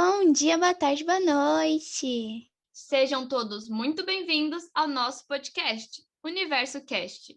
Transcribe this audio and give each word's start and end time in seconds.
Bom 0.00 0.30
dia, 0.30 0.56
boa 0.56 0.72
tarde, 0.72 1.02
boa 1.02 1.18
noite. 1.18 2.48
Sejam 2.72 3.26
todos 3.26 3.68
muito 3.68 4.06
bem-vindos 4.06 4.62
ao 4.72 4.86
nosso 4.86 5.26
podcast, 5.26 6.04
Universo 6.24 6.80
Cast. 6.84 7.36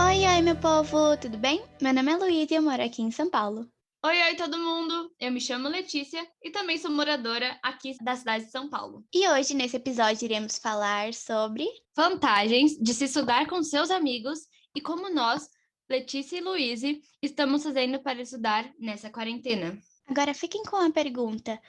Oi, 0.00 0.26
oi, 0.26 0.42
meu 0.42 0.56
povo, 0.56 1.16
tudo 1.16 1.38
bem? 1.38 1.62
Meu 1.80 1.94
nome 1.94 2.10
é 2.10 2.16
Luísa 2.16 2.54
e 2.54 2.56
eu 2.56 2.62
moro 2.62 2.82
aqui 2.82 3.00
em 3.00 3.12
São 3.12 3.30
Paulo. 3.30 3.70
Oi, 4.04 4.20
oi, 4.20 4.34
todo 4.34 4.58
mundo! 4.58 5.12
Eu 5.20 5.30
me 5.30 5.40
chamo 5.40 5.68
Letícia 5.68 6.26
e 6.42 6.50
também 6.50 6.76
sou 6.76 6.90
moradora 6.90 7.56
aqui 7.62 7.96
da 8.02 8.16
cidade 8.16 8.46
de 8.46 8.50
São 8.50 8.68
Paulo. 8.68 9.04
E 9.14 9.28
hoje, 9.28 9.54
nesse 9.54 9.76
episódio, 9.76 10.24
iremos 10.24 10.58
falar 10.58 11.14
sobre 11.14 11.68
vantagens 11.96 12.76
de 12.76 12.92
se 12.92 13.04
estudar 13.04 13.46
com 13.46 13.62
seus 13.62 13.92
amigos 13.92 14.40
e 14.74 14.80
como 14.80 15.08
nós, 15.08 15.48
Letícia 15.88 16.38
e 16.38 16.40
Luíse, 16.40 17.02
estamos 17.22 17.62
fazendo 17.62 18.00
para 18.00 18.20
estudar 18.20 18.72
nessa 18.78 19.10
quarentena. 19.10 19.78
Agora 20.06 20.34
fiquem 20.34 20.62
com 20.64 20.76
a 20.76 20.90
pergunta 20.90 21.60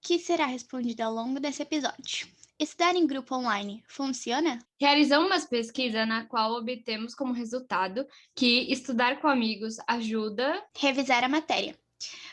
que 0.00 0.18
será 0.18 0.46
respondida 0.46 1.04
ao 1.04 1.12
longo 1.12 1.38
desse 1.38 1.62
episódio. 1.62 2.28
Estudar 2.58 2.96
em 2.96 3.06
grupo 3.06 3.34
online 3.34 3.84
funciona? 3.86 4.58
Realizamos 4.80 5.26
uma 5.26 5.46
pesquisa 5.46 6.06
na 6.06 6.24
qual 6.24 6.52
obtemos 6.52 7.14
como 7.14 7.34
resultado 7.34 8.06
que 8.34 8.72
estudar 8.72 9.20
com 9.20 9.28
amigos 9.28 9.76
ajuda 9.86 10.64
revisar 10.74 11.22
a 11.22 11.28
matéria. 11.28 11.78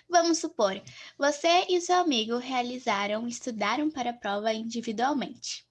Vamos 0.10 0.38
supor, 0.38 0.82
você 1.18 1.66
e 1.68 1.82
seu 1.82 1.98
amigo 1.98 2.38
realizaram, 2.38 3.28
estudaram 3.28 3.90
para 3.90 4.12
a 4.12 4.14
prova 4.14 4.54
individualmente. 4.54 5.66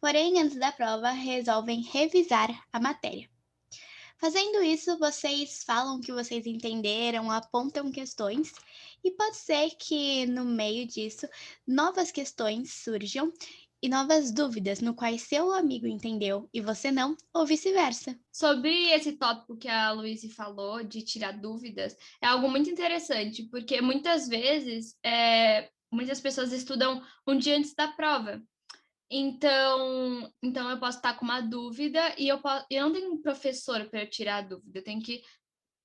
Porém, 0.00 0.38
antes 0.40 0.58
da 0.58 0.72
prova, 0.72 1.10
resolvem 1.10 1.80
revisar 1.80 2.50
a 2.72 2.78
matéria. 2.78 3.28
Fazendo 4.18 4.62
isso, 4.62 4.98
vocês 4.98 5.64
falam 5.64 6.00
que 6.00 6.12
vocês 6.12 6.46
entenderam, 6.46 7.30
apontam 7.30 7.90
questões, 7.90 8.52
e 9.02 9.10
pode 9.10 9.36
ser 9.36 9.70
que 9.78 10.24
no 10.26 10.44
meio 10.44 10.86
disso 10.86 11.28
novas 11.66 12.10
questões 12.10 12.72
surjam 12.72 13.32
e 13.82 13.88
novas 13.88 14.32
dúvidas 14.32 14.80
no 14.80 14.94
quais 14.94 15.20
seu 15.22 15.52
amigo 15.52 15.86
entendeu 15.86 16.48
e 16.54 16.60
você 16.62 16.90
não, 16.90 17.14
ou 17.34 17.44
vice-versa. 17.44 18.18
Sobre 18.32 18.70
esse 18.90 19.12
tópico 19.12 19.58
que 19.58 19.68
a 19.68 19.92
Luísa 19.92 20.26
falou, 20.30 20.82
de 20.82 21.02
tirar 21.02 21.32
dúvidas, 21.32 21.94
é 22.22 22.26
algo 22.26 22.48
muito 22.48 22.70
interessante, 22.70 23.42
porque 23.42 23.82
muitas 23.82 24.26
vezes 24.26 24.96
é, 25.04 25.68
muitas 25.92 26.18
pessoas 26.18 26.50
estudam 26.50 27.02
um 27.26 27.36
dia 27.36 27.58
antes 27.58 27.74
da 27.74 27.88
prova. 27.88 28.42
Então, 29.10 30.32
então 30.42 30.70
eu 30.70 30.78
posso 30.78 30.98
estar 30.98 31.14
com 31.14 31.24
uma 31.24 31.40
dúvida 31.40 32.14
e 32.18 32.28
eu, 32.28 32.40
posso, 32.40 32.66
eu 32.70 32.84
não 32.84 32.92
tenho 32.92 33.12
um 33.12 33.20
professor 33.20 33.88
para 33.88 34.06
tirar 34.06 34.38
a 34.38 34.42
dúvida, 34.42 34.78
eu 34.78 34.84
tenho 34.84 35.02
que 35.02 35.22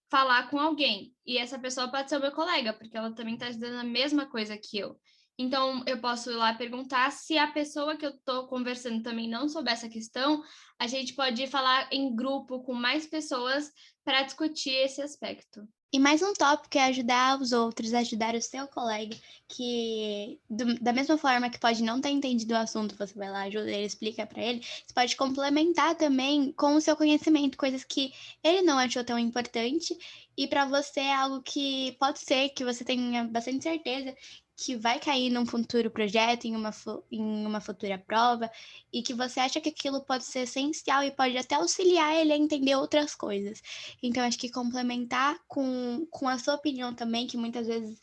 falar 0.10 0.50
com 0.50 0.60
alguém. 0.60 1.14
E 1.26 1.38
essa 1.38 1.60
pessoa 1.60 1.90
pode 1.90 2.10
ser 2.10 2.18
o 2.18 2.22
meu 2.22 2.32
colega, 2.32 2.74
porque 2.74 2.98
ela 2.98 3.14
também 3.14 3.36
está 3.36 3.50
estudando 3.50 3.80
a 3.80 3.84
mesma 3.84 4.26
coisa 4.26 4.58
que 4.58 4.78
eu. 4.80 5.00
Então, 5.42 5.82
eu 5.88 5.98
posso 6.00 6.30
ir 6.30 6.36
lá 6.36 6.54
perguntar 6.54 7.10
se 7.14 7.38
a 7.38 7.48
pessoa 7.48 7.96
que 7.96 8.06
eu 8.06 8.10
estou 8.10 8.46
conversando 8.48 9.02
também 9.02 9.30
não 9.30 9.48
souber 9.48 9.72
essa 9.72 9.88
questão, 9.88 10.44
a 10.78 10.86
gente 10.86 11.14
pode 11.14 11.48
falar 11.48 11.88
em 11.94 12.14
grupo 12.14 12.62
com 12.62 12.74
mais 12.74 13.08
pessoas 13.08 13.72
para 14.04 14.24
discutir 14.24 14.72
esse 14.72 15.02
aspecto. 15.02 15.66
E 15.94 15.98
mais 15.98 16.22
um 16.22 16.34
tópico 16.34 16.78
é 16.78 16.84
ajudar 16.88 17.40
os 17.40 17.54
outros, 17.54 17.94
ajudar 17.94 18.36
o 18.36 18.42
seu 18.42 18.68
colega, 18.68 19.16
que 19.48 20.38
do, 20.50 20.76
da 20.76 20.92
mesma 20.92 21.18
forma 21.18 21.50
que 21.50 21.58
pode 21.58 21.82
não 21.82 22.02
ter 22.02 22.10
entendido 22.10 22.54
o 22.54 22.58
assunto, 22.58 22.96
você 22.98 23.14
vai 23.16 23.32
lá, 23.32 23.44
ajuda 23.44 23.72
ele, 23.72 23.86
explica 23.86 24.28
para 24.28 24.44
ele, 24.44 24.60
você 24.60 24.94
pode 24.94 25.16
complementar 25.16 25.96
também 25.96 26.52
com 26.52 26.76
o 26.76 26.82
seu 26.82 26.98
conhecimento, 26.98 27.58
coisas 27.58 27.86
que 27.86 28.14
ele 28.44 28.62
não 28.62 28.78
achou 28.78 29.04
tão 29.06 29.18
importante 29.18 29.98
e 30.38 30.48
para 30.48 30.66
você 30.66 31.00
é 31.00 31.16
algo 31.16 31.42
que 31.42 31.94
pode 31.94 32.20
ser 32.20 32.50
que 32.50 32.64
você 32.64 32.84
tenha 32.84 33.24
bastante 33.24 33.64
certeza 33.64 34.14
que 34.60 34.76
vai 34.76 35.00
cair 35.00 35.30
num 35.30 35.46
futuro 35.46 35.90
projeto, 35.90 36.44
em 36.46 36.54
uma, 36.54 36.72
em 37.10 37.46
uma 37.46 37.62
futura 37.62 37.98
prova, 37.98 38.52
e 38.92 39.02
que 39.02 39.14
você 39.14 39.40
acha 39.40 39.62
que 39.62 39.70
aquilo 39.70 40.02
pode 40.02 40.26
ser 40.26 40.40
essencial 40.40 41.02
e 41.02 41.12
pode 41.12 41.38
até 41.38 41.56
auxiliar 41.56 42.14
ele 42.14 42.34
a 42.34 42.38
entender 42.38 42.76
outras 42.76 43.16
coisas. 43.16 43.62
Então, 44.04 44.22
acho 44.22 44.38
que 44.38 44.52
complementar 44.52 45.40
com, 45.48 46.06
com 46.12 46.28
a 46.28 46.38
sua 46.38 46.56
opinião 46.56 46.94
também, 46.94 47.26
que 47.26 47.38
muitas 47.38 47.68
vezes 47.68 47.98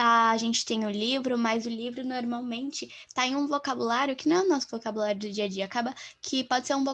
a 0.00 0.36
gente 0.36 0.64
tem 0.64 0.86
o 0.86 0.90
livro, 0.90 1.36
mas 1.36 1.66
o 1.66 1.68
livro 1.68 2.04
normalmente 2.04 2.88
está 3.08 3.26
em 3.26 3.34
um 3.34 3.48
vocabulário 3.48 4.14
que 4.14 4.28
não 4.28 4.36
é 4.36 4.42
o 4.42 4.48
nosso 4.48 4.68
vocabulário 4.70 5.18
do 5.20 5.28
dia 5.28 5.46
a 5.46 5.48
dia. 5.48 5.64
Acaba 5.64 5.92
que 6.22 6.44
pode 6.44 6.68
ser 6.68 6.76
um, 6.76 6.84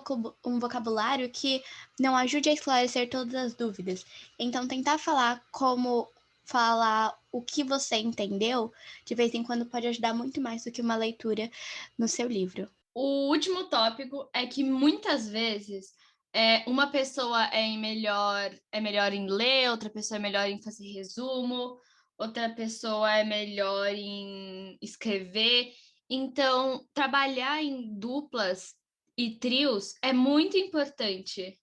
um 0.42 0.58
vocabulário 0.58 1.28
que 1.28 1.62
não 2.00 2.16
ajude 2.16 2.48
a 2.48 2.54
esclarecer 2.54 3.10
todas 3.10 3.34
as 3.34 3.54
dúvidas. 3.54 4.06
Então, 4.38 4.66
tentar 4.66 4.96
falar 4.96 5.44
como 5.52 6.08
falar 6.44 7.18
o 7.32 7.42
que 7.42 7.64
você 7.64 7.96
entendeu, 7.96 8.72
de 9.04 9.14
vez 9.14 9.34
em 9.34 9.42
quando 9.42 9.66
pode 9.66 9.86
ajudar 9.86 10.14
muito 10.14 10.40
mais 10.40 10.64
do 10.64 10.70
que 10.70 10.82
uma 10.82 10.96
leitura 10.96 11.50
no 11.98 12.06
seu 12.06 12.28
livro. 12.28 12.70
O 12.94 13.28
último 13.28 13.64
tópico 13.64 14.28
é 14.32 14.46
que 14.46 14.62
muitas 14.62 15.28
vezes 15.28 15.92
é, 16.32 16.64
uma 16.68 16.88
pessoa 16.88 17.44
é 17.46 17.76
melhor, 17.76 18.52
é 18.70 18.80
melhor 18.80 19.12
em 19.12 19.28
ler, 19.28 19.70
outra 19.70 19.90
pessoa 19.90 20.18
é 20.18 20.22
melhor 20.22 20.48
em 20.48 20.60
fazer 20.60 20.86
resumo, 20.92 21.78
outra 22.18 22.50
pessoa 22.50 23.12
é 23.12 23.24
melhor 23.24 23.92
em 23.94 24.78
escrever. 24.80 25.72
Então, 26.08 26.86
trabalhar 26.92 27.62
em 27.62 27.98
duplas 27.98 28.74
e 29.16 29.36
trios 29.38 29.94
é 30.02 30.12
muito 30.12 30.56
importante. 30.56 31.58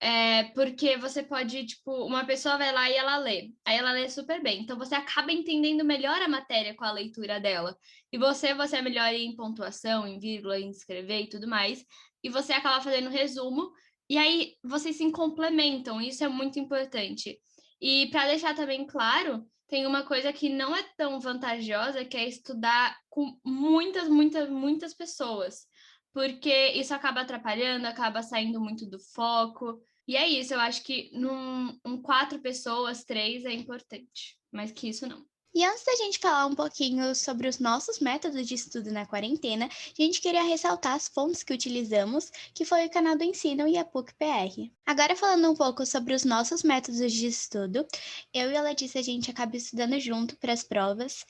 É, 0.00 0.44
porque 0.54 0.96
você 0.96 1.24
pode, 1.24 1.66
tipo, 1.66 1.90
uma 2.06 2.24
pessoa 2.24 2.56
vai 2.56 2.72
lá 2.72 2.88
e 2.88 2.94
ela 2.94 3.18
lê, 3.18 3.50
aí 3.64 3.76
ela 3.76 3.90
lê 3.90 4.08
super 4.08 4.40
bem. 4.40 4.62
Então 4.62 4.78
você 4.78 4.94
acaba 4.94 5.32
entendendo 5.32 5.84
melhor 5.84 6.22
a 6.22 6.28
matéria 6.28 6.74
com 6.74 6.84
a 6.84 6.92
leitura 6.92 7.40
dela. 7.40 7.76
E 8.12 8.18
você, 8.18 8.54
você 8.54 8.76
é 8.76 8.82
melhor 8.82 9.12
em 9.12 9.34
pontuação, 9.34 10.06
em 10.06 10.18
vírgula, 10.18 10.58
em 10.58 10.70
escrever 10.70 11.22
e 11.22 11.28
tudo 11.28 11.48
mais. 11.48 11.84
E 12.22 12.28
você 12.28 12.52
acaba 12.52 12.80
fazendo 12.80 13.10
resumo, 13.10 13.72
e 14.08 14.16
aí 14.16 14.54
vocês 14.62 14.96
se 14.96 15.10
complementam, 15.10 16.00
isso 16.00 16.24
é 16.24 16.28
muito 16.28 16.58
importante. 16.58 17.38
E 17.80 18.06
para 18.10 18.28
deixar 18.28 18.54
também 18.54 18.86
claro, 18.86 19.44
tem 19.68 19.86
uma 19.86 20.02
coisa 20.02 20.32
que 20.32 20.48
não 20.48 20.74
é 20.74 20.82
tão 20.96 21.20
vantajosa, 21.20 22.04
que 22.04 22.16
é 22.16 22.26
estudar 22.26 22.96
com 23.10 23.38
muitas, 23.44 24.08
muitas, 24.08 24.48
muitas 24.48 24.94
pessoas 24.94 25.67
porque 26.18 26.72
isso 26.72 26.92
acaba 26.92 27.20
atrapalhando, 27.20 27.86
acaba 27.86 28.24
saindo 28.24 28.60
muito 28.60 28.84
do 28.84 28.98
foco. 28.98 29.80
E 30.04 30.16
é 30.16 30.26
isso, 30.26 30.52
eu 30.52 30.58
acho 30.58 30.82
que 30.82 31.10
num 31.12 31.78
um 31.84 32.02
quatro 32.02 32.40
pessoas, 32.40 33.04
três 33.04 33.44
é 33.44 33.52
importante, 33.52 34.36
mas 34.50 34.72
que 34.72 34.88
isso 34.88 35.06
não. 35.06 35.24
E 35.54 35.64
antes 35.64 35.84
da 35.84 35.94
gente 35.94 36.18
falar 36.18 36.46
um 36.46 36.54
pouquinho 36.54 37.14
sobre 37.14 37.48
os 37.48 37.58
nossos 37.58 38.00
métodos 38.00 38.46
de 38.46 38.54
estudo 38.54 38.90
na 38.92 39.06
quarentena, 39.06 39.66
a 39.66 40.02
gente 40.02 40.20
queria 40.20 40.42
ressaltar 40.42 40.94
as 40.94 41.08
fontes 41.08 41.42
que 41.42 41.54
utilizamos, 41.54 42.30
que 42.52 42.64
foi 42.64 42.86
o 42.86 42.90
canal 42.90 43.16
do 43.16 43.24
Ensino 43.24 43.66
e 43.66 43.78
a 43.78 43.84
PUC-PR. 43.84 44.70
Agora 44.84 45.16
falando 45.16 45.50
um 45.50 45.54
pouco 45.54 45.86
sobre 45.86 46.14
os 46.14 46.24
nossos 46.24 46.62
métodos 46.62 47.12
de 47.12 47.26
estudo, 47.26 47.86
eu 48.34 48.50
e 48.50 48.56
a 48.56 48.62
Letícia 48.62 49.00
a 49.00 49.04
gente 49.04 49.30
acaba 49.30 49.56
estudando 49.56 49.98
junto 50.00 50.36
para 50.36 50.52
as 50.52 50.62
provas, 50.62 51.24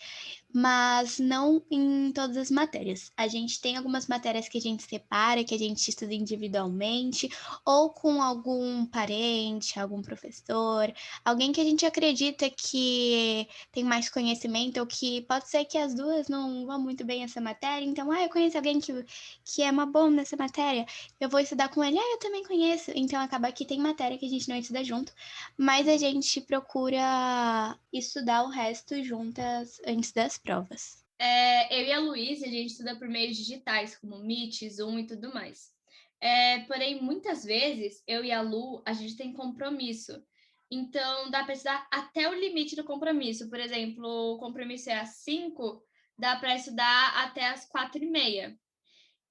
mas 0.53 1.19
não 1.19 1.63
em 1.71 2.11
todas 2.13 2.37
as 2.37 2.51
matérias. 2.51 3.13
A 3.17 3.29
gente 3.29 3.61
tem 3.61 3.77
algumas 3.77 4.07
matérias 4.07 4.49
que 4.49 4.59
a 4.59 4.61
gente 4.61 4.83
separa, 4.83 5.45
que 5.45 5.55
a 5.55 5.59
gente 5.59 5.89
estuda 5.89 6.15
individualmente, 6.15 7.29
ou 7.65 7.91
com 7.91 8.23
algum 8.23 8.87
parente, 8.87 9.79
algum 9.79 10.01
professor, 10.01 10.93
alguém 11.25 11.53
que 11.53 11.61
a 11.61 11.65
gente 11.65 11.85
acredita 11.85 12.49
que 12.51 13.47
tem 13.73 13.85
mais 13.85 14.09
conhecimento, 14.09 14.81
ou 14.81 14.87
que 14.87 15.23
pode 15.23 15.49
ser 15.49 15.65
que 15.65 15.77
as 15.77 15.95
duas 15.95 16.29
não 16.29 16.67
vão 16.67 16.81
muito 16.81 17.05
bem 17.05 17.23
essa 17.25 17.41
matéria. 17.41 17.85
Então, 17.85 18.11
ah, 18.11 18.23
eu 18.23 18.31
conheço 18.31 18.57
alguém 18.57 18.81
que, 18.81 19.05
que 19.45 19.63
é 19.63 19.71
uma 19.71 19.87
boa 19.87 20.11
nessa 20.11 20.37
matéria, 20.37 20.87
eu 21.21 21.29
vou 21.29 21.41
estudar 21.41 21.69
com 21.69 21.85
ele, 21.85 21.99
ah, 21.99 22.13
eu 22.13 22.19
também 22.19 22.43
conheço. 22.45 22.91
Então, 22.95 23.21
acaba 23.21 23.53
que 23.53 23.67
tem 23.67 23.79
matéria 23.79 24.19
que 24.19 24.27
a 24.27 24.29
gente 24.29 24.49
não 24.49 24.57
estuda 24.57 24.83
junto, 24.83 25.13
mas 25.57 25.87
a 25.89 25.97
gente 25.97 26.41
procura 26.41 27.79
estudar 27.93 28.45
o 28.45 28.49
resto 28.49 29.03
juntas 29.03 29.81
antes 29.87 30.13
das 30.13 30.38
provas? 30.39 31.05
É, 31.19 31.81
eu 31.81 31.87
e 31.87 31.93
a 31.93 31.99
Luísa, 31.99 32.47
a 32.47 32.51
gente 32.51 32.71
estuda 32.71 32.97
por 32.97 33.09
meios 33.09 33.37
digitais, 33.37 33.97
como 33.97 34.19
Meet, 34.19 34.69
Zoom 34.71 35.01
e 35.01 35.07
tudo 35.07 35.35
mais. 35.35 35.73
É, 36.21 36.61
porém, 36.61 37.01
muitas 37.01 37.45
vezes, 37.45 38.03
eu 38.07 38.25
e 38.25 38.33
a 38.33 38.41
Lu, 38.41 38.83
a 38.87 38.93
gente 38.93 39.17
tem 39.17 39.33
compromisso. 39.33 40.23
Então, 40.71 41.31
dá 41.31 41.45
para 41.45 41.55
estudar 41.55 41.89
até 41.91 42.29
o 42.29 42.35
limite 42.35 42.77
do 42.77 42.85
compromisso. 42.85 43.49
Por 43.49 43.59
exemplo, 43.59 44.07
o 44.35 44.39
compromisso 44.39 44.91
é 44.91 44.99
às 44.99 45.17
5, 45.25 45.83
dá 46.19 46.37
para 46.37 46.57
estudar 46.57 47.25
até 47.25 47.49
às 47.49 47.67
4 47.67 48.03
e 48.03 48.07
meia. 48.07 48.59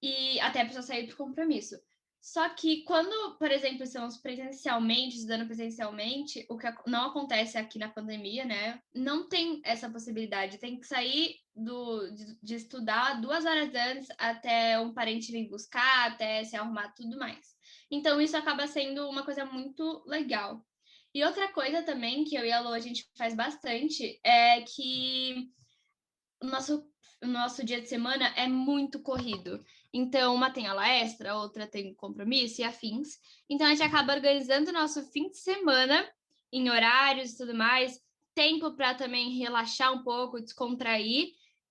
E 0.02 0.40
até 0.40 0.62
a 0.62 0.66
pessoa 0.66 0.82
sair 0.82 1.08
do 1.08 1.16
compromisso. 1.16 1.76
Só 2.22 2.50
que 2.50 2.84
quando, 2.84 3.38
por 3.38 3.52
exemplo, 3.52 3.84
estamos 3.84 4.18
presencialmente, 4.18 5.16
estudando 5.16 5.46
presencialmente, 5.46 6.46
o 6.50 6.58
que 6.58 6.68
não 6.86 7.08
acontece 7.08 7.58
aqui 7.58 7.80
na 7.80 7.90
pandemia, 7.90 8.44
né? 8.44 8.82
Não 8.94 9.30
tem 9.30 9.62
essa 9.64 9.90
possibilidade. 9.90 10.58
Tem 10.58 10.80
que 10.80 10.86
sair 10.86 11.36
do, 11.56 12.10
de, 12.12 12.38
de 12.42 12.56
estudar 12.56 13.22
duas 13.22 13.46
horas 13.46 13.74
antes 13.74 14.08
até 14.18 14.80
um 14.80 14.94
parente 14.94 15.32
vir 15.32 15.50
buscar, 15.50 16.12
até 16.12 16.44
se 16.44 16.56
arrumar 16.56 16.94
tudo 16.94 17.18
mais. 17.18 17.56
Então, 17.90 18.20
isso 18.20 18.36
acaba 18.36 18.68
sendo 18.68 19.08
uma 19.10 19.24
coisa 19.24 19.46
muito 19.46 20.04
legal. 20.06 20.66
E 21.14 21.24
outra 21.24 21.52
coisa 21.52 21.82
também 21.82 22.24
que 22.24 22.36
eu 22.36 22.46
e 22.46 22.52
a 22.52 22.60
Lu 22.60 22.74
a 22.74 22.80
gente 22.80 23.10
faz 23.18 23.34
bastante 23.34 24.20
é 24.24 24.62
que 24.62 25.50
o 26.42 26.46
nosso, 26.46 26.88
o 27.24 27.28
nosso 27.28 27.66
dia 27.66 27.82
de 27.82 27.88
semana 27.88 28.28
é 28.36 28.48
muito 28.48 29.02
corrido. 29.02 29.64
Então, 29.98 30.36
uma 30.36 30.52
tem 30.52 30.68
aula 30.68 30.88
extra, 30.88 31.36
outra 31.36 31.66
tem 31.66 31.92
compromisso 31.96 32.62
e 32.62 32.64
afins. 32.64 33.18
Então, 33.50 33.66
a 33.66 33.72
gente 33.72 33.82
acaba 33.82 34.14
organizando 34.14 34.70
o 34.70 34.74
nosso 34.74 35.02
fim 35.08 35.28
de 35.28 35.38
semana 35.38 36.08
em 36.54 36.70
horários 36.70 37.32
e 37.32 37.38
tudo 37.38 37.56
mais, 37.56 38.00
tempo 38.36 38.76
para 38.76 38.94
também 38.94 39.40
relaxar 39.40 39.92
um 39.92 40.04
pouco, 40.04 40.40
descontrair 40.40 41.30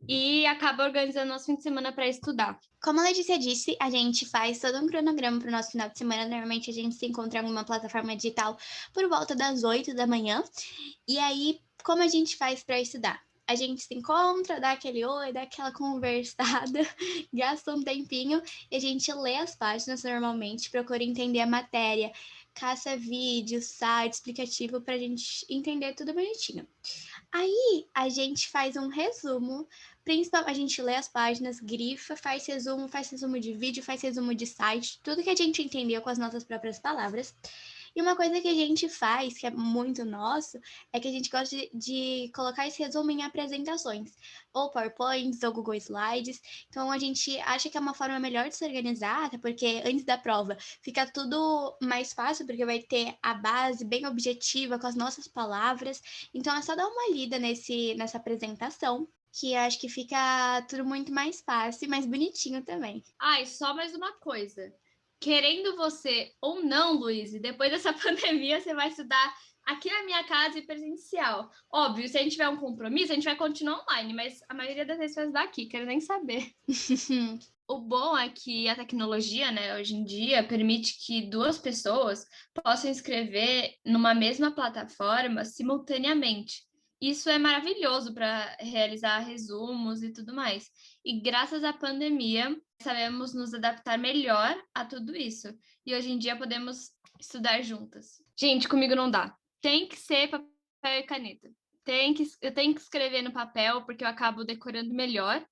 e 0.08 0.44
acaba 0.46 0.84
organizando 0.84 1.28
nosso 1.28 1.46
fim 1.46 1.54
de 1.54 1.62
semana 1.62 1.92
para 1.92 2.08
estudar. 2.08 2.58
Como 2.82 2.98
a 2.98 3.04
Letícia 3.04 3.38
disse, 3.38 3.76
a 3.80 3.88
gente 3.90 4.26
faz 4.26 4.58
todo 4.58 4.76
um 4.78 4.88
cronograma 4.88 5.38
para 5.38 5.48
o 5.48 5.52
nosso 5.52 5.70
final 5.70 5.88
de 5.88 5.96
semana. 5.96 6.26
Normalmente 6.26 6.68
a 6.68 6.74
gente 6.74 6.96
se 6.96 7.06
encontra 7.06 7.38
em 7.38 7.42
alguma 7.42 7.64
plataforma 7.64 8.16
digital 8.16 8.58
por 8.92 9.08
volta 9.08 9.36
das 9.36 9.62
8 9.62 9.94
da 9.94 10.04
manhã. 10.04 10.42
E 11.06 11.16
aí, 11.20 11.60
como 11.84 12.02
a 12.02 12.08
gente 12.08 12.36
faz 12.36 12.64
para 12.64 12.80
estudar? 12.80 13.25
A 13.48 13.54
gente 13.54 13.82
se 13.82 13.94
encontra, 13.94 14.60
dá 14.60 14.72
aquele 14.72 15.04
oi, 15.04 15.32
dá 15.32 15.42
aquela 15.42 15.70
conversada, 15.72 16.80
gasta 17.32 17.74
um 17.74 17.82
tempinho 17.82 18.42
e 18.70 18.76
a 18.76 18.80
gente 18.80 19.12
lê 19.12 19.36
as 19.36 19.54
páginas 19.54 20.02
normalmente, 20.02 20.70
procura 20.70 21.04
entender 21.04 21.40
a 21.40 21.46
matéria, 21.46 22.12
caça 22.56 22.96
vídeo, 22.96 23.60
site 23.60 24.14
explicativo 24.14 24.80
para 24.80 24.94
a 24.94 24.98
gente 24.98 25.46
entender 25.48 25.92
tudo 25.94 26.14
bonitinho. 26.14 26.66
Aí 27.30 27.86
a 27.94 28.08
gente 28.08 28.48
faz 28.48 28.76
um 28.76 28.88
resumo, 28.88 29.68
principalmente 30.02 30.50
a 30.50 30.54
gente 30.54 30.82
lê 30.82 30.96
as 30.96 31.06
páginas, 31.06 31.60
grifa, 31.60 32.16
faz 32.16 32.46
resumo, 32.46 32.88
faz 32.88 33.10
resumo 33.10 33.38
de 33.38 33.52
vídeo, 33.52 33.82
faz 33.82 34.00
resumo 34.00 34.34
de 34.34 34.46
site, 34.46 34.98
tudo 35.02 35.22
que 35.22 35.30
a 35.30 35.36
gente 35.36 35.62
entendeu 35.62 36.00
com 36.00 36.08
as 36.08 36.18
nossas 36.18 36.44
próprias 36.44 36.78
palavras. 36.78 37.34
E 37.96 38.02
uma 38.02 38.14
coisa 38.14 38.38
que 38.42 38.48
a 38.48 38.54
gente 38.54 38.90
faz, 38.90 39.38
que 39.38 39.46
é 39.46 39.50
muito 39.50 40.04
nosso, 40.04 40.58
é 40.92 41.00
que 41.00 41.08
a 41.08 41.10
gente 41.10 41.30
gosta 41.30 41.56
de, 41.56 41.70
de, 41.72 42.30
colocar 42.34 42.68
esse 42.68 42.82
resumo 42.82 43.10
em 43.10 43.22
apresentações, 43.22 44.12
ou 44.52 44.70
PowerPoints, 44.70 45.42
ou 45.42 45.50
Google 45.50 45.76
Slides. 45.76 46.38
Então 46.68 46.92
a 46.92 46.98
gente 46.98 47.38
acha 47.40 47.70
que 47.70 47.78
é 47.78 47.80
uma 47.80 47.94
forma 47.94 48.20
melhor 48.20 48.50
de 48.50 48.54
se 48.54 48.66
organizar, 48.66 49.24
até 49.24 49.38
porque 49.38 49.82
antes 49.82 50.04
da 50.04 50.18
prova 50.18 50.58
fica 50.82 51.10
tudo 51.10 51.74
mais 51.80 52.12
fácil, 52.12 52.44
porque 52.44 52.66
vai 52.66 52.80
ter 52.80 53.16
a 53.22 53.32
base 53.32 53.82
bem 53.82 54.06
objetiva 54.06 54.78
com 54.78 54.86
as 54.86 54.94
nossas 54.94 55.26
palavras. 55.26 56.02
Então 56.34 56.54
é 56.54 56.60
só 56.60 56.76
dar 56.76 56.86
uma 56.86 57.14
lida 57.14 57.38
nesse, 57.38 57.94
nessa 57.94 58.18
apresentação 58.18 59.08
que 59.32 59.54
acho 59.54 59.80
que 59.80 59.88
fica 59.88 60.62
tudo 60.68 60.84
muito 60.84 61.10
mais 61.12 61.40
fácil 61.40 61.86
e 61.86 61.88
mais 61.88 62.04
bonitinho 62.04 62.62
também. 62.62 63.02
Ah, 63.18 63.40
e 63.40 63.46
só 63.46 63.74
mais 63.74 63.94
uma 63.94 64.12
coisa 64.18 64.70
querendo 65.20 65.76
você 65.76 66.32
ou 66.40 66.62
não, 66.62 66.94
Luiz, 66.94 67.32
depois 67.40 67.70
dessa 67.70 67.92
pandemia 67.94 68.60
você 68.60 68.74
vai 68.74 68.88
estudar 68.88 69.34
aqui 69.66 69.90
na 69.90 70.04
minha 70.04 70.24
casa 70.24 70.58
e 70.58 70.66
presencial. 70.66 71.50
Óbvio, 71.72 72.08
se 72.08 72.16
a 72.16 72.22
gente 72.22 72.32
tiver 72.32 72.48
um 72.48 72.56
compromisso, 72.56 73.12
a 73.12 73.14
gente 73.14 73.24
vai 73.24 73.36
continuar 73.36 73.82
online, 73.82 74.14
mas 74.14 74.38
a 74.48 74.54
maioria 74.54 74.86
das 74.86 74.98
vezes 74.98 75.16
vai 75.16 75.24
estudar 75.24 75.42
aqui, 75.42 75.66
quero 75.66 75.84
nem 75.84 76.00
saber. 76.00 76.52
o 77.68 77.78
bom 77.80 78.16
é 78.16 78.28
que 78.28 78.68
a 78.68 78.76
tecnologia, 78.76 79.50
né, 79.50 79.76
hoje 79.76 79.94
em 79.94 80.04
dia, 80.04 80.46
permite 80.46 81.04
que 81.04 81.28
duas 81.28 81.58
pessoas 81.58 82.24
possam 82.54 82.90
escrever 82.90 83.74
numa 83.84 84.14
mesma 84.14 84.52
plataforma 84.52 85.44
simultaneamente. 85.44 86.64
Isso 87.00 87.28
é 87.28 87.36
maravilhoso 87.36 88.14
para 88.14 88.56
realizar 88.58 89.18
resumos 89.18 90.02
e 90.02 90.12
tudo 90.12 90.32
mais. 90.32 90.70
E 91.04 91.20
graças 91.20 91.62
à 91.62 91.72
pandemia, 91.72 92.56
sabemos 92.82 93.34
nos 93.34 93.54
adaptar 93.54 93.98
melhor 93.98 94.56
a 94.74 94.84
tudo 94.84 95.16
isso. 95.16 95.48
E 95.84 95.94
hoje 95.94 96.10
em 96.10 96.18
dia 96.18 96.36
podemos 96.36 96.92
estudar 97.20 97.62
juntas. 97.62 98.22
Gente, 98.38 98.68
comigo 98.68 98.94
não 98.94 99.10
dá. 99.10 99.36
Tem 99.60 99.88
que 99.88 99.96
ser 99.96 100.28
papel 100.28 101.00
e 101.00 101.02
caneta. 101.02 101.50
Tem 101.84 102.12
que, 102.12 102.24
eu 102.40 102.52
tenho 102.52 102.74
que 102.74 102.80
escrever 102.80 103.22
no 103.22 103.32
papel 103.32 103.84
porque 103.84 104.04
eu 104.04 104.08
acabo 104.08 104.44
decorando 104.44 104.92
melhor. 104.92 105.44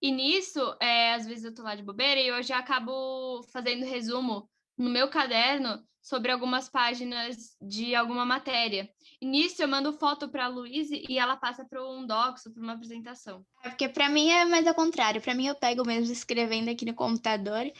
E 0.00 0.10
nisso, 0.10 0.60
é, 0.80 1.14
às 1.14 1.26
vezes 1.26 1.44
eu 1.44 1.54
tô 1.54 1.62
lá 1.62 1.74
de 1.74 1.82
bobeira 1.82 2.20
e 2.20 2.28
eu 2.28 2.42
já 2.42 2.58
acabo 2.58 3.42
fazendo 3.52 3.86
resumo 3.86 4.48
no 4.76 4.90
meu 4.90 5.08
caderno 5.08 5.82
sobre 6.02 6.30
algumas 6.30 6.68
páginas 6.68 7.56
de 7.60 7.94
alguma 7.94 8.24
matéria. 8.24 8.88
E 9.20 9.26
nisso 9.26 9.60
eu 9.60 9.66
mando 9.66 9.92
foto 9.92 10.28
para 10.28 10.44
a 10.44 10.48
Luíse 10.48 11.04
e 11.08 11.18
ela 11.18 11.36
passa 11.36 11.64
para 11.64 11.84
um 11.84 12.06
docs, 12.06 12.44
para 12.44 12.62
uma 12.62 12.74
apresentação. 12.74 13.44
É 13.64 13.70
porque 13.70 13.88
para 13.88 14.08
mim 14.08 14.30
é 14.30 14.44
mais 14.44 14.66
ao 14.66 14.74
contrário. 14.74 15.20
Para 15.20 15.34
mim 15.34 15.46
eu 15.46 15.54
pego 15.54 15.84
mesmo 15.84 16.12
escrevendo 16.12 16.70
aqui 16.70 16.84
no 16.84 16.94
computador 16.94 17.72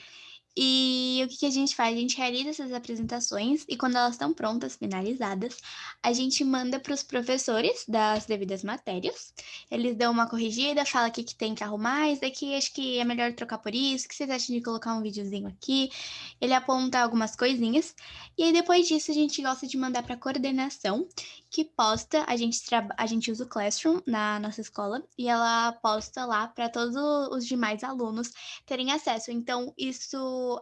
e 0.58 1.20
o 1.22 1.28
que, 1.28 1.36
que, 1.36 1.46
a 1.46 1.50
gente 1.50 1.76
faz? 1.76 1.94
A 1.94 2.00
gente 2.00 2.16
realiza 2.16 2.48
essas 2.48 2.72
apresentações 2.72 3.64
e 3.68 3.76
quando 3.76 3.96
elas 3.96 4.12
estão 4.12 4.32
prontas, 4.32 4.76
finalizadas, 4.76 5.58
a 6.02 6.12
gente 6.14 6.42
manda 6.42 6.80
para 6.80 6.94
os 6.94 7.02
professores 7.02 7.84
das 7.86 8.24
devidas 8.24 8.64
matérias. 8.64 9.34
Eles 9.70 9.94
dão 9.96 10.12
uma 10.12 10.26
corrigida, 10.26 10.86
fala 10.86 11.08
o 11.08 11.12
que, 11.12 11.22
que 11.22 11.34
tem 11.34 11.54
que 11.54 11.62
arrumar, 11.62 12.08
isso 12.10 12.22
daqui 12.22 12.54
acho 12.54 12.72
que 12.72 12.98
é 12.98 13.04
melhor 13.04 13.34
trocar 13.34 13.58
por 13.58 13.74
isso, 13.74 14.06
o 14.06 14.08
que 14.08 14.14
vocês 14.14 14.30
acham 14.30 14.56
de 14.56 14.62
colocar 14.62 14.94
um 14.94 15.02
videozinho 15.02 15.46
aqui? 15.46 15.90
Ele 16.40 16.54
aponta 16.54 17.00
algumas 17.00 17.36
coisinhas. 17.36 17.94
E 18.38 18.42
aí 18.42 18.52
depois 18.52 18.88
disso 18.88 19.10
a 19.10 19.14
gente 19.14 19.42
gosta 19.42 19.66
de 19.66 19.76
mandar 19.76 20.02
para 20.02 20.14
a 20.14 20.18
coordenação, 20.18 21.06
que 21.50 21.64
posta, 21.64 22.24
a 22.26 22.36
gente, 22.36 22.60
a 22.96 23.06
gente 23.06 23.30
usa 23.30 23.44
o 23.44 23.48
Classroom 23.48 24.00
na 24.06 24.38
nossa 24.38 24.60
escola 24.60 25.02
e 25.18 25.28
ela 25.28 25.72
posta 25.72 26.24
lá 26.24 26.48
para 26.48 26.68
todos 26.68 26.94
os 27.30 27.46
demais 27.46 27.82
alunos 27.82 28.30
terem 28.64 28.92
acesso. 28.92 29.30
Então, 29.30 29.72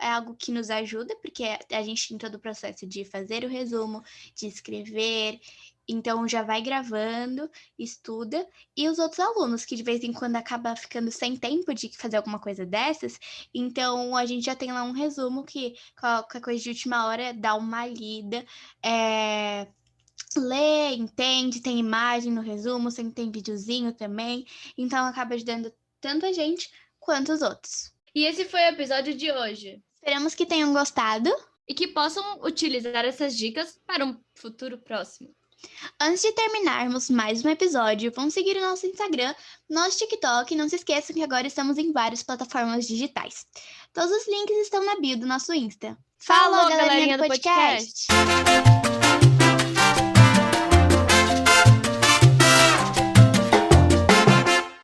é 0.00 0.08
algo 0.08 0.34
que 0.34 0.52
nos 0.52 0.70
ajuda, 0.70 1.14
porque 1.16 1.44
a 1.70 1.82
gente 1.82 2.08
tem 2.08 2.18
todo 2.18 2.36
o 2.36 2.40
processo 2.40 2.86
de 2.86 3.04
fazer 3.04 3.44
o 3.44 3.48
resumo, 3.48 4.02
de 4.34 4.46
escrever. 4.46 5.40
Então 5.86 6.26
já 6.26 6.42
vai 6.42 6.62
gravando, 6.62 7.50
estuda, 7.78 8.46
e 8.76 8.88
os 8.88 8.98
outros 8.98 9.20
alunos 9.20 9.64
que 9.64 9.76
de 9.76 9.82
vez 9.82 10.02
em 10.02 10.12
quando 10.12 10.36
acaba 10.36 10.74
ficando 10.74 11.10
sem 11.10 11.36
tempo 11.36 11.74
de 11.74 11.90
fazer 11.96 12.16
alguma 12.16 12.38
coisa 12.38 12.64
dessas, 12.64 13.18
então 13.52 14.16
a 14.16 14.24
gente 14.24 14.46
já 14.46 14.56
tem 14.56 14.72
lá 14.72 14.82
um 14.82 14.92
resumo 14.92 15.44
que 15.44 15.74
qualquer 16.00 16.40
coisa 16.40 16.62
de 16.62 16.70
última 16.70 17.06
hora 17.06 17.34
dá 17.34 17.54
uma 17.54 17.86
lida, 17.86 18.44
é, 18.82 19.68
lê, 20.36 20.94
entende, 20.94 21.60
tem 21.60 21.78
imagem 21.78 22.32
no 22.32 22.40
resumo, 22.40 22.90
sempre 22.90 23.12
tem 23.12 23.30
videozinho 23.30 23.92
também, 23.92 24.46
então 24.78 25.04
acaba 25.04 25.34
ajudando 25.34 25.72
tanto 26.00 26.26
a 26.26 26.32
gente 26.32 26.70
quanto 26.98 27.32
os 27.32 27.42
outros. 27.42 27.93
E 28.14 28.24
esse 28.24 28.44
foi 28.44 28.60
o 28.60 28.68
episódio 28.68 29.14
de 29.14 29.32
hoje. 29.32 29.82
Esperamos 29.94 30.34
que 30.34 30.46
tenham 30.46 30.72
gostado 30.72 31.34
e 31.68 31.74
que 31.74 31.88
possam 31.88 32.40
utilizar 32.42 33.04
essas 33.04 33.36
dicas 33.36 33.80
para 33.86 34.04
um 34.04 34.16
futuro 34.34 34.78
próximo. 34.78 35.34
Antes 36.00 36.22
de 36.22 36.32
terminarmos 36.32 37.08
mais 37.08 37.44
um 37.44 37.48
episódio, 37.48 38.12
vão 38.12 38.30
seguir 38.30 38.56
o 38.56 38.60
nosso 38.60 38.86
Instagram, 38.86 39.34
nosso 39.68 39.98
TikTok 39.98 40.52
e 40.52 40.56
não 40.56 40.68
se 40.68 40.76
esqueçam 40.76 41.16
que 41.16 41.22
agora 41.22 41.46
estamos 41.46 41.78
em 41.78 41.90
várias 41.90 42.22
plataformas 42.22 42.86
digitais. 42.86 43.46
Todos 43.92 44.10
os 44.10 44.28
links 44.28 44.58
estão 44.58 44.84
na 44.84 45.00
bio 45.00 45.18
do 45.18 45.26
nosso 45.26 45.52
Insta. 45.54 45.96
Falou, 46.18 46.60
Falou 46.60 46.70
galerinha, 46.70 47.16
galerinha 47.16 47.18
do 47.18 47.26
podcast. 47.26 48.06
podcast. 48.08 48.93